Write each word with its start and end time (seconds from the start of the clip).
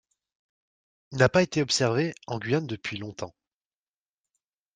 Il 1.11 1.19
n'a 1.19 1.29
pas 1.29 1.43
été 1.43 1.61
observé 1.61 2.15
en 2.25 2.39
Guyane 2.39 2.65
depuis 2.65 2.97
longtemps. 2.97 3.35